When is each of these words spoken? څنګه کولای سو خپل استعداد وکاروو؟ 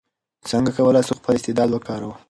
څنګه 0.49 0.69
کولای 0.77 1.03
سو 1.07 1.13
خپل 1.19 1.33
استعداد 1.37 1.69
وکاروو؟ 1.71 2.13